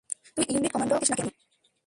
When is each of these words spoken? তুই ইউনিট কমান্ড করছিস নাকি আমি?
তুই 0.35 0.45
ইউনিট 0.49 0.71
কমান্ড 0.73 0.91
করছিস 0.91 1.09
নাকি 1.11 1.21
আমি? 1.23 1.33